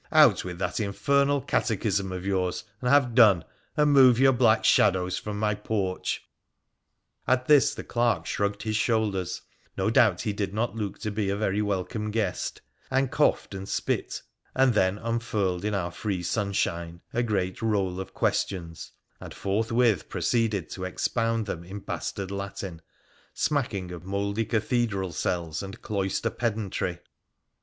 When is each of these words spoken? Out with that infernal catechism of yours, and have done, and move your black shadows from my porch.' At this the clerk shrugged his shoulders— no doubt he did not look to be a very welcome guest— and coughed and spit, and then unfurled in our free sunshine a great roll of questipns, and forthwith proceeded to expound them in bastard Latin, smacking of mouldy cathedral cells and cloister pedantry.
Out 0.11 0.43
with 0.43 0.57
that 0.57 0.79
infernal 0.79 1.41
catechism 1.41 2.11
of 2.11 2.25
yours, 2.25 2.63
and 2.81 2.89
have 2.89 3.13
done, 3.13 3.45
and 3.77 3.91
move 3.93 4.17
your 4.17 4.33
black 4.33 4.65
shadows 4.65 5.19
from 5.19 5.37
my 5.37 5.53
porch.' 5.53 6.23
At 7.27 7.45
this 7.45 7.75
the 7.75 7.83
clerk 7.83 8.25
shrugged 8.25 8.63
his 8.63 8.75
shoulders— 8.75 9.43
no 9.77 9.91
doubt 9.91 10.21
he 10.21 10.33
did 10.33 10.55
not 10.55 10.75
look 10.75 10.97
to 11.01 11.11
be 11.11 11.29
a 11.29 11.35
very 11.37 11.61
welcome 11.61 12.09
guest— 12.09 12.63
and 12.89 13.11
coughed 13.11 13.53
and 13.53 13.69
spit, 13.69 14.23
and 14.55 14.73
then 14.73 14.97
unfurled 14.97 15.63
in 15.63 15.75
our 15.75 15.91
free 15.91 16.23
sunshine 16.23 17.01
a 17.13 17.21
great 17.21 17.61
roll 17.61 17.99
of 17.99 18.15
questipns, 18.15 18.93
and 19.19 19.35
forthwith 19.35 20.09
proceeded 20.09 20.67
to 20.71 20.83
expound 20.83 21.45
them 21.45 21.63
in 21.63 21.77
bastard 21.77 22.31
Latin, 22.31 22.81
smacking 23.35 23.91
of 23.91 24.03
mouldy 24.03 24.45
cathedral 24.45 25.11
cells 25.11 25.61
and 25.61 25.79
cloister 25.83 26.31
pedantry. 26.31 26.97